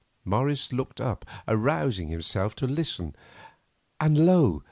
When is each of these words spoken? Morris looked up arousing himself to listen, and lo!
Morris 0.25 0.73
looked 0.73 0.99
up 0.99 1.25
arousing 1.47 2.07
himself 2.07 2.55
to 2.55 2.65
listen, 2.65 3.15
and 3.99 4.25
lo! 4.25 4.59